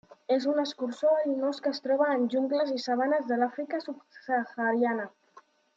És 0.35 0.45
un 0.51 0.61
escurçó 0.61 1.11
verinós 1.17 1.61
que 1.65 1.73
es 1.77 1.83
troba 1.87 2.09
en 2.15 2.25
jungles 2.37 2.73
i 2.79 2.81
sabanes 2.87 3.29
de 3.33 3.41
l'Àfrica 3.43 3.81
subsahariana. 3.87 5.09